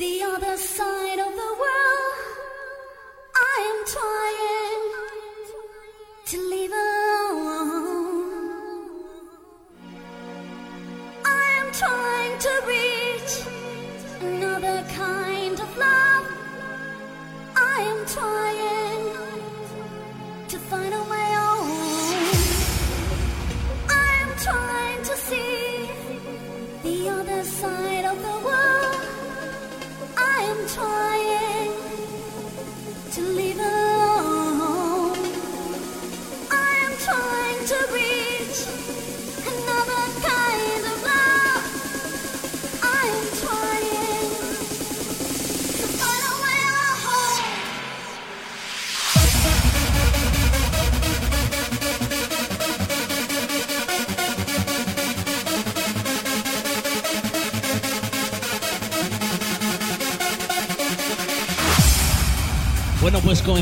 the 0.00 0.22
other 0.22 0.56
side 0.56 1.18
of 1.18 1.30
the 1.36 1.54
world. 1.58 1.59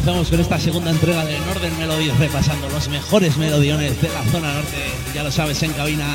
Comenzamos 0.08 0.30
con 0.30 0.40
esta 0.40 0.58
segunda 0.58 0.90
entrega 0.90 1.22
de 1.26 1.38
Northern 1.40 1.78
Melody, 1.78 2.10
repasando 2.12 2.66
los 2.70 2.88
mejores 2.88 3.36
melodiones 3.36 4.00
de 4.00 4.08
la 4.08 4.24
zona 4.30 4.54
norte. 4.54 4.76
Ya 5.14 5.22
lo 5.22 5.30
sabes, 5.30 5.62
en 5.62 5.72
cabina, 5.74 6.06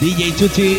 DJ 0.00 0.34
Chuchi. 0.34 0.78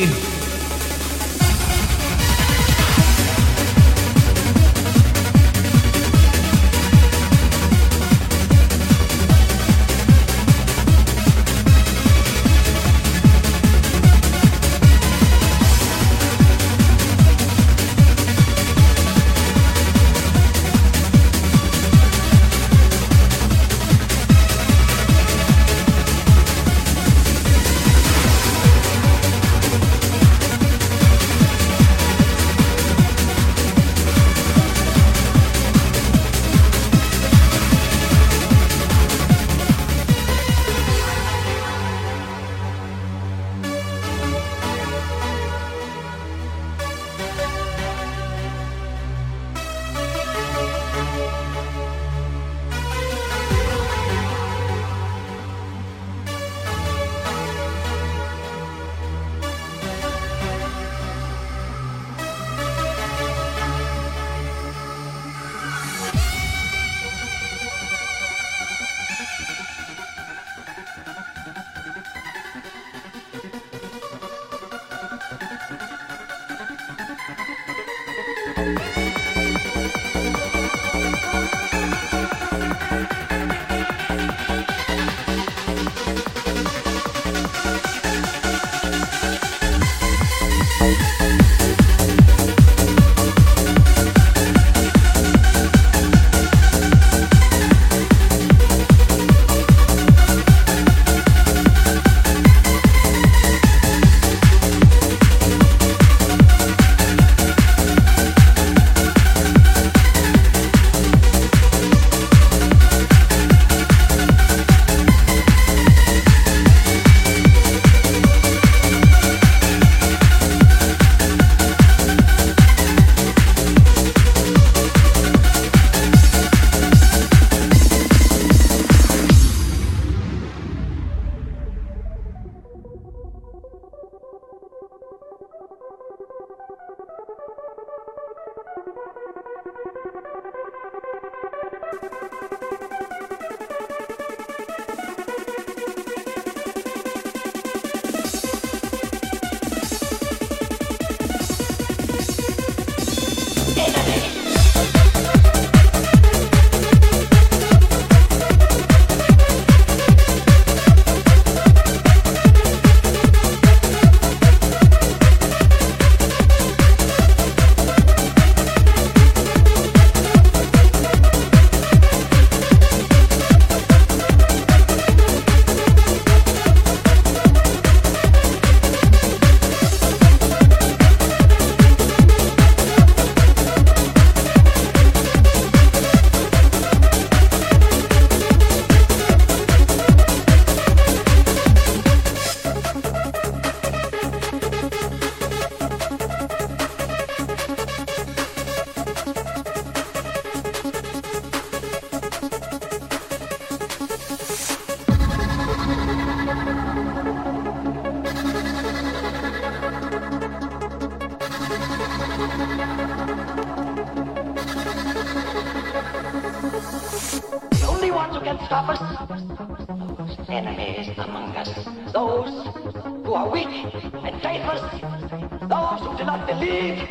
Habib. 226.58 227.07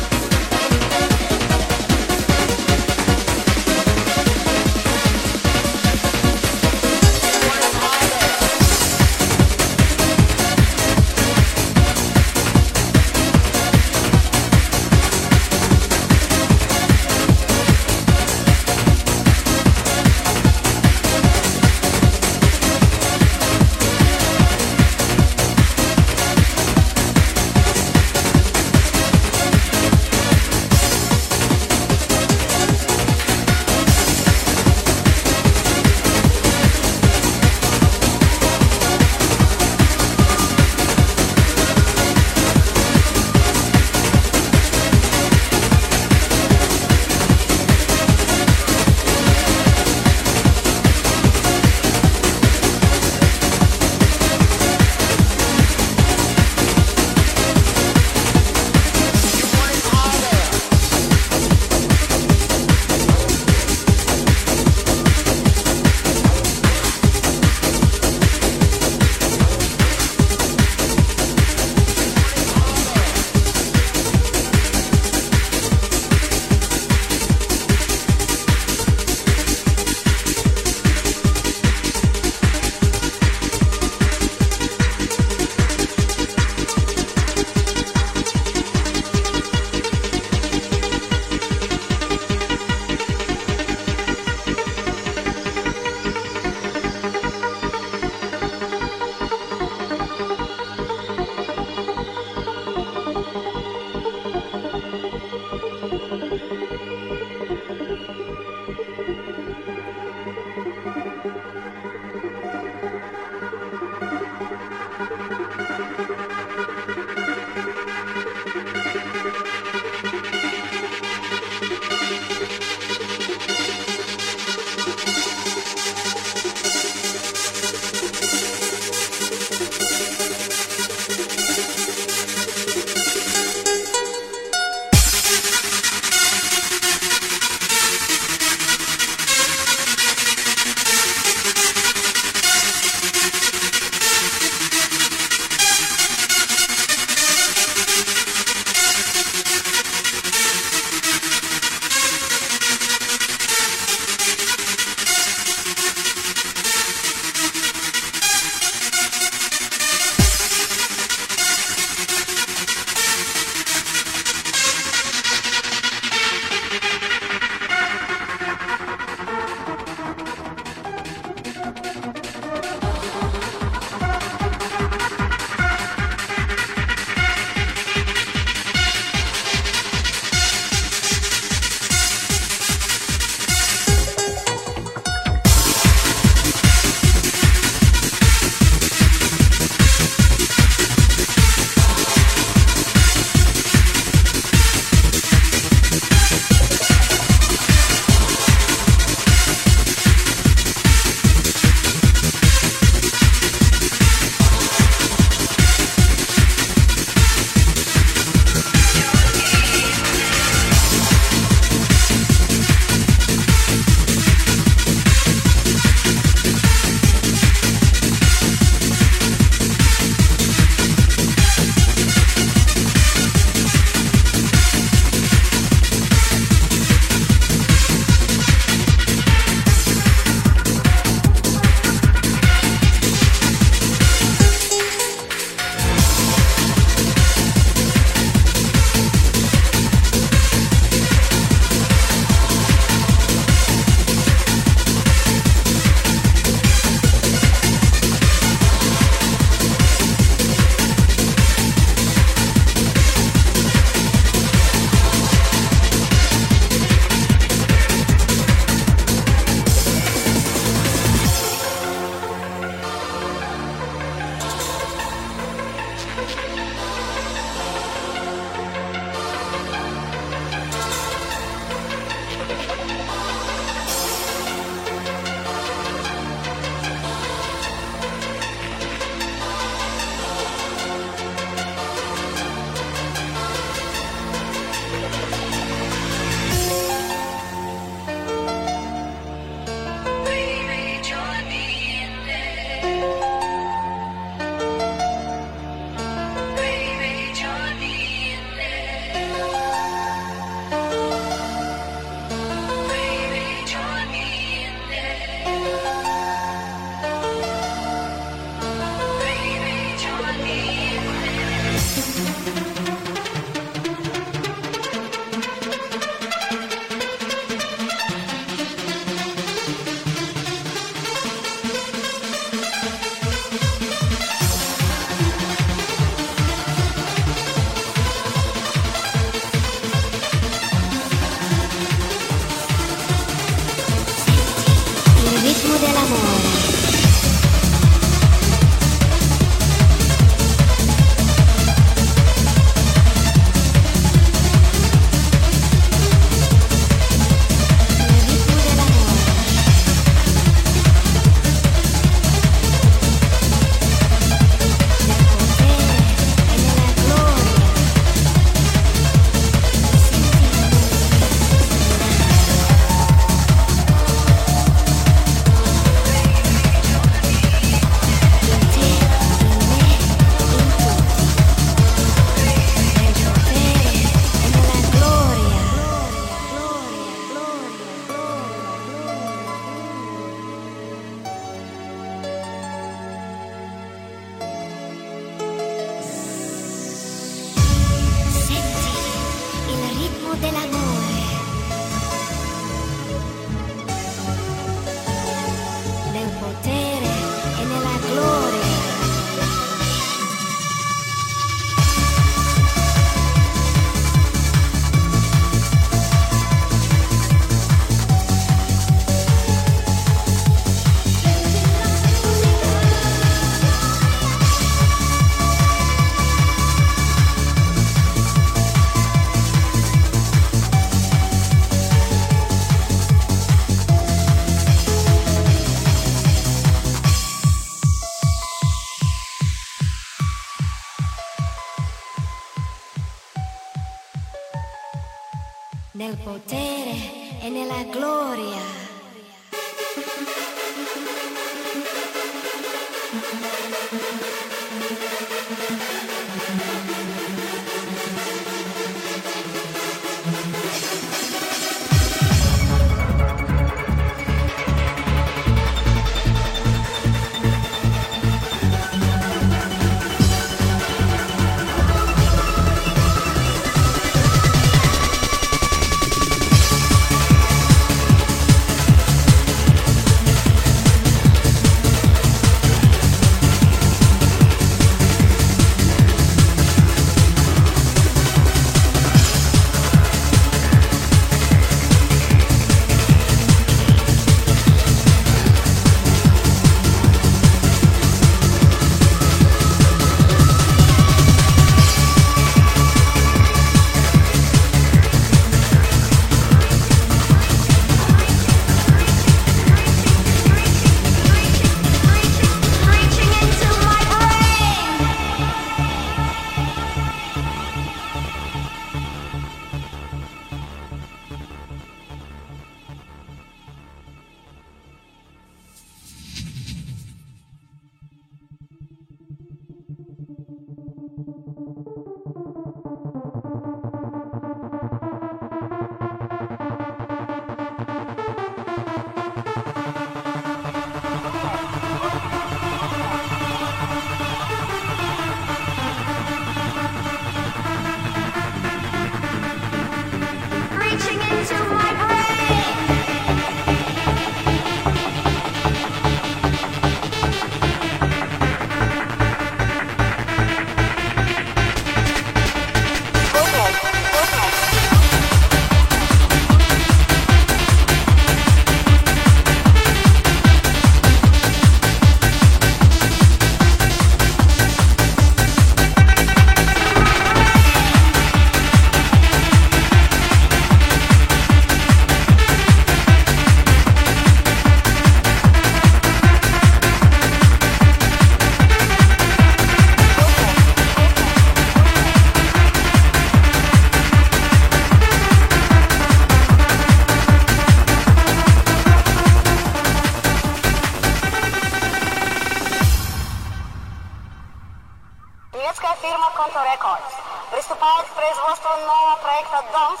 проекта 599.40 599.62
«Донс» 599.72 600.00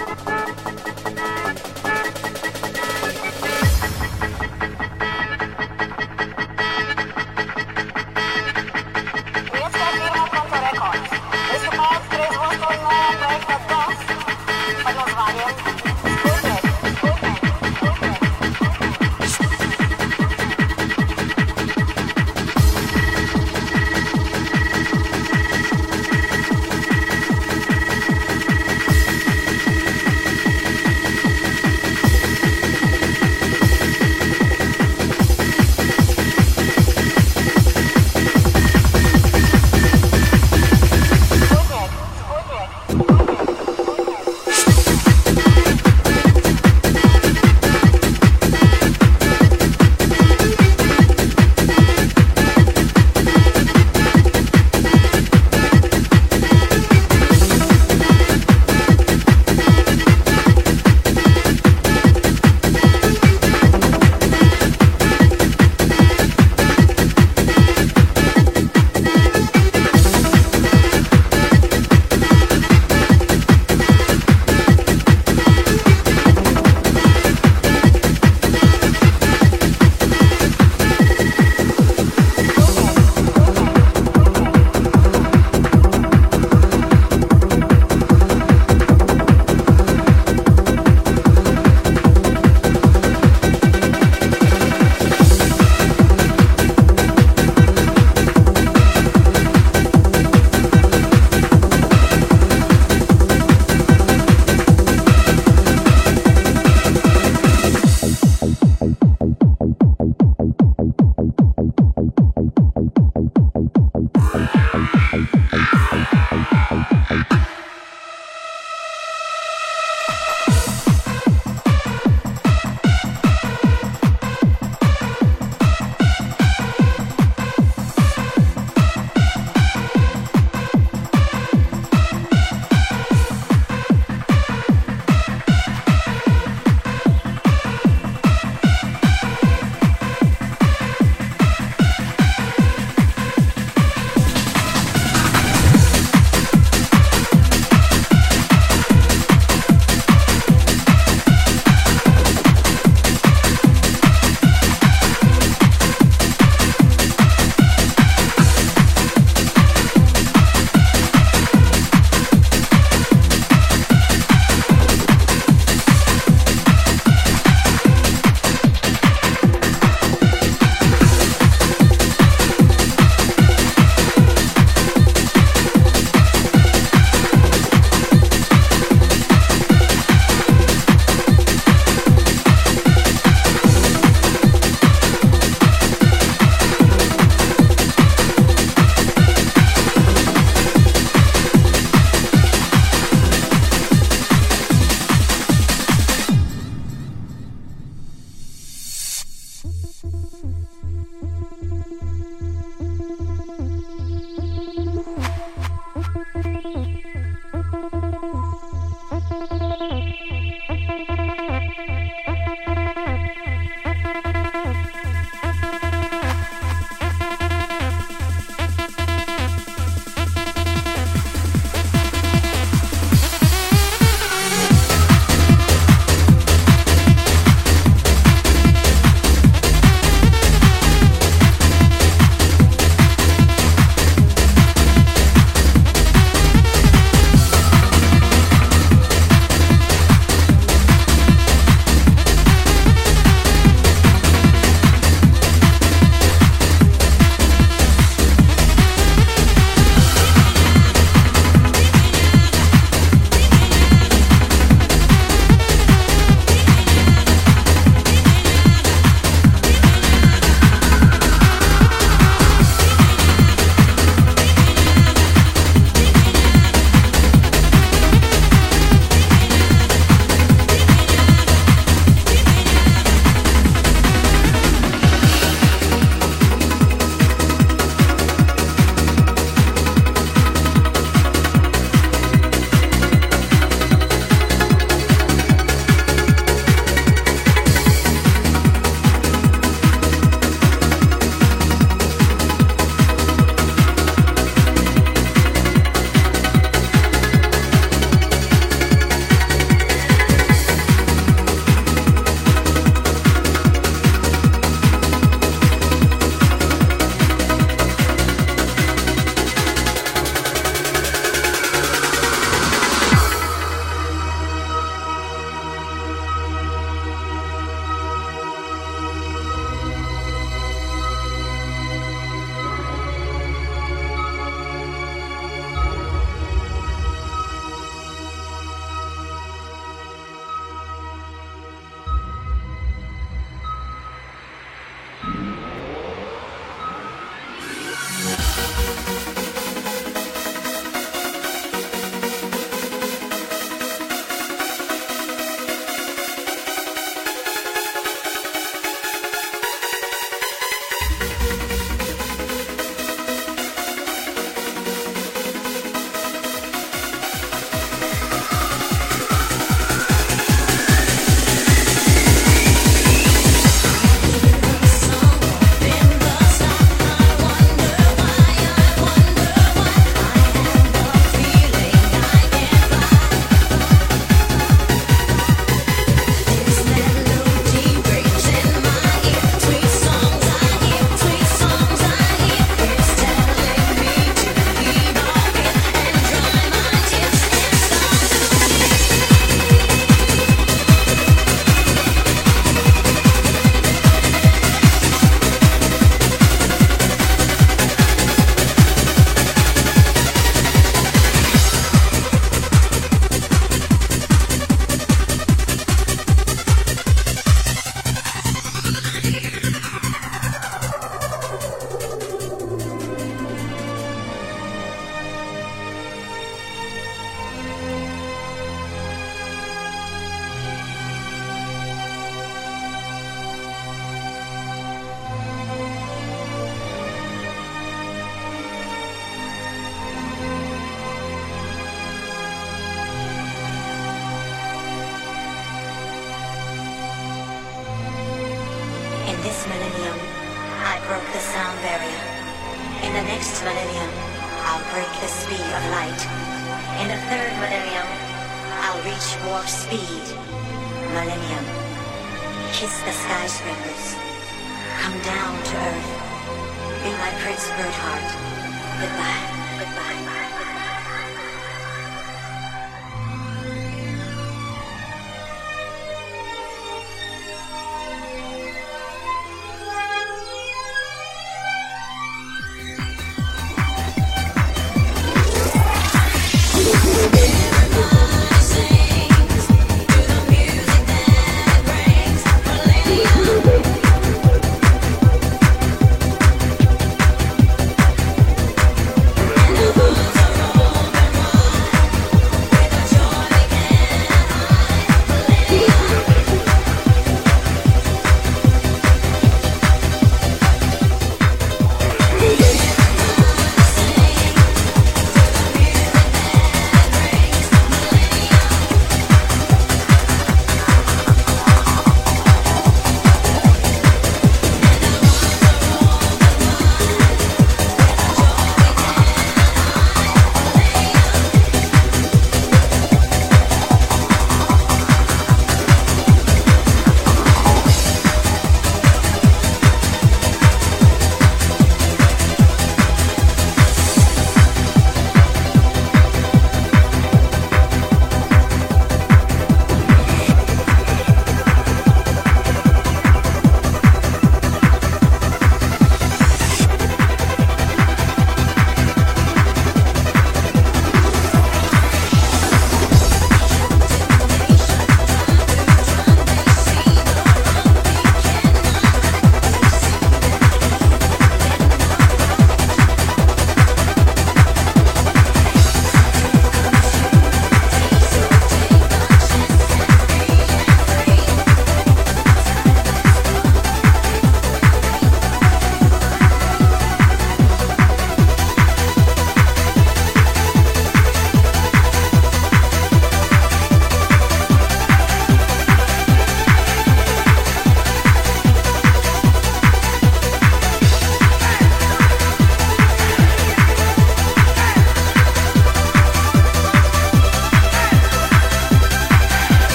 you. 0.00 0.03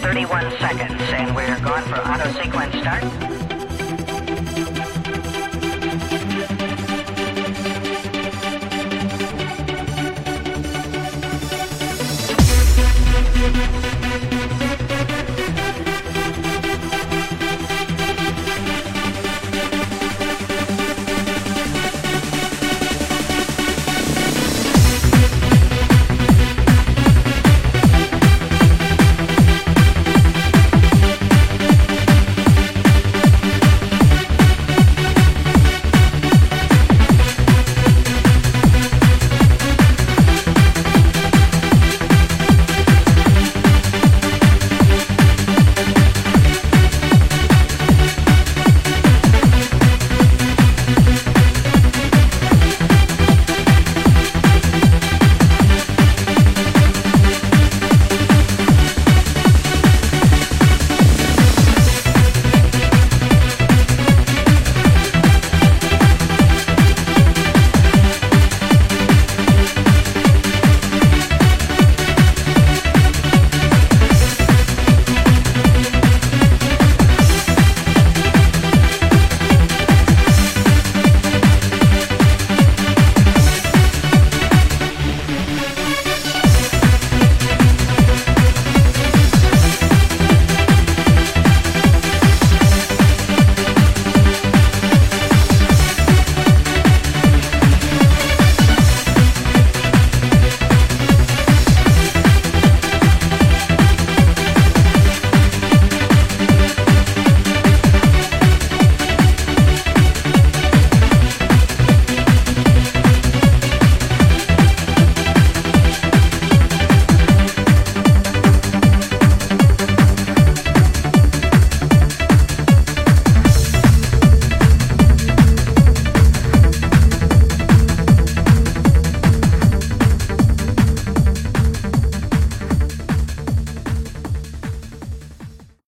31 0.00 0.50
seconds, 0.58 1.00
and 1.12 1.34
we're 1.34 1.60
gone 1.60 1.82
for 1.84 2.00
auto 2.00 2.32
sequence 2.40 2.74
start. 2.80 3.04